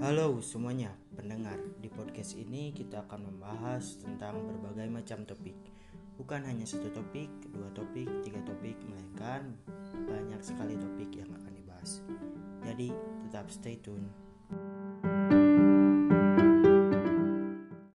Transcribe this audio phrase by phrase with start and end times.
[0.00, 1.60] Halo semuanya, pendengar.
[1.76, 5.52] Di podcast ini kita akan membahas tentang berbagai macam topik.
[6.16, 9.60] Bukan hanya satu topik, dua topik, tiga topik, melainkan
[10.08, 12.00] banyak sekali topik yang akan dibahas.
[12.64, 12.88] Jadi,
[13.28, 14.08] tetap stay tune.